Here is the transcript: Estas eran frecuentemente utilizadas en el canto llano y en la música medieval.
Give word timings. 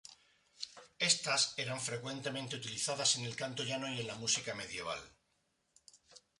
Estas 1.11 1.53
eran 1.57 1.79
frecuentemente 1.79 2.55
utilizadas 2.55 3.17
en 3.17 3.25
el 3.25 3.35
canto 3.35 3.61
llano 3.63 3.87
y 3.87 3.99
en 4.01 4.07
la 4.07 4.15
música 4.15 4.55
medieval. 4.55 4.99